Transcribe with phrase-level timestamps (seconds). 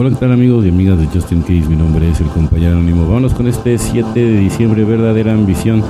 [0.00, 1.68] Hola, ¿qué tal amigos y amigas de Justin Case?
[1.68, 3.02] Mi nombre es el compañero anónimo.
[3.06, 5.84] Vámonos con este 7 de diciembre, verdadera ambición.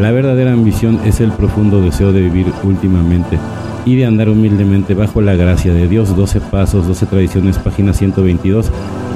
[0.00, 3.38] La verdadera ambición es el profundo deseo de vivir últimamente
[3.86, 6.16] y de andar humildemente bajo la gracia de Dios.
[6.16, 8.68] 12 pasos, 12 tradiciones, página 122.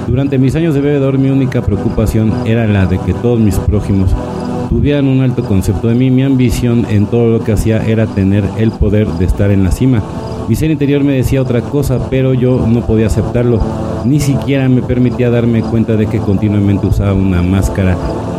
[0.07, 4.13] Durante mis años de bebedor mi única preocupación era la de que todos mis prójimos
[4.69, 6.13] tuvieran un alto concepto de mí.
[6.13, 9.73] Mi ambición en todo lo que hacía era tener el poder de estar en la
[9.73, 10.05] cima.
[10.49, 13.61] Mi ser interior me decía otra cosa, pero yo no podía aceptarlo.
[14.05, 17.97] Ni siquiera me permitía darme cuenta de que continuamente usaba una máscara.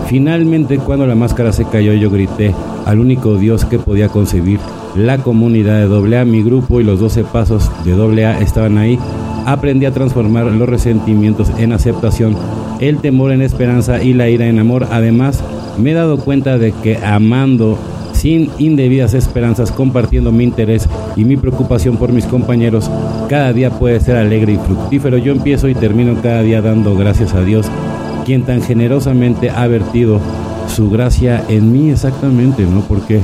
[0.07, 2.55] Finalmente, cuando la máscara se cayó, yo grité
[2.85, 4.59] al único Dios que podía concebir.
[4.95, 8.97] La comunidad de AA, mi grupo y los 12 pasos de AA estaban ahí.
[9.45, 12.37] Aprendí a transformar los resentimientos en aceptación,
[12.79, 14.87] el temor en esperanza y la ira en amor.
[14.91, 15.43] Además,
[15.77, 17.77] me he dado cuenta de que amando
[18.17, 22.89] sin indebidas esperanzas, compartiendo mi interés y mi preocupación por mis compañeros,
[23.29, 25.17] cada día puede ser alegre y fructífero.
[25.17, 27.67] Yo empiezo y termino cada día dando gracias a Dios,
[28.25, 30.19] quien tan generosamente ha vertido
[30.67, 32.81] su gracia en mí exactamente, ¿no?
[32.81, 33.21] Porque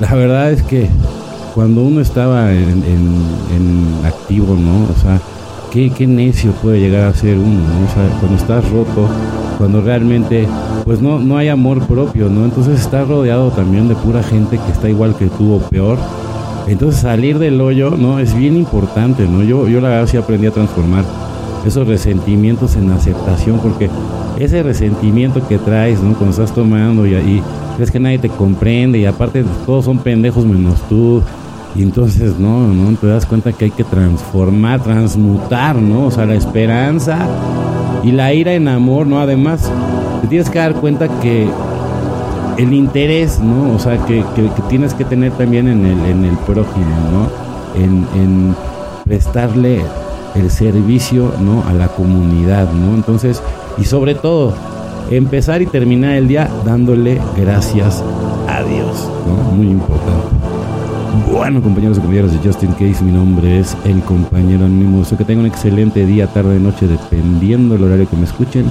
[0.00, 0.88] la verdad es que
[1.54, 2.82] cuando uno estaba en,
[4.04, 4.84] activo, ¿no?
[4.92, 5.20] O sea,
[5.70, 9.08] ¿qué, ¿qué, necio puede llegar a ser uno, O sea, cuando estás roto,
[9.58, 10.48] cuando realmente
[10.84, 12.44] pues no, no hay amor propio, ¿no?
[12.44, 15.98] Entonces estás rodeado también de pura gente que está igual que tú o peor.
[16.66, 18.18] Entonces salir del hoyo, ¿no?
[18.18, 19.42] Es bien importante, ¿no?
[19.42, 21.04] Yo, yo la verdad sí aprendí a transformar
[21.66, 23.88] esos resentimientos en aceptación, porque
[24.38, 26.14] ese resentimiento que traes, ¿no?
[26.14, 27.42] Cuando estás tomando y, ahí
[27.76, 31.22] crees que nadie te comprende y aparte todos son pendejos menos tú.
[31.74, 36.06] Y entonces, no, no, te das cuenta que hay que transformar, transmutar, ¿no?
[36.06, 37.26] O sea, la esperanza
[38.02, 39.20] y la ira en amor, ¿no?
[39.20, 39.70] Además,
[40.22, 41.48] te tienes que dar cuenta que
[42.56, 43.74] el interés, ¿no?
[43.74, 44.24] O sea, que,
[44.68, 47.82] tienes que tener también en el, en el prójimo, ¿no?
[47.82, 48.56] En, en,
[49.04, 49.82] prestarle
[50.34, 51.64] el servicio, ¿no?
[51.68, 52.94] A la comunidad, ¿no?
[52.94, 53.42] Entonces,
[53.78, 54.54] y sobre todo,
[55.10, 58.02] empezar y terminar el día dándole gracias
[58.48, 59.56] a Dios, ¿no?
[59.56, 60.32] Muy importante.
[61.32, 65.02] Bueno, compañeros y compañeras de Justin Case, mi nombre es el compañero anónimo.
[65.02, 68.70] Que tengan un excelente día, tarde, noche, dependiendo del horario que me escuchen.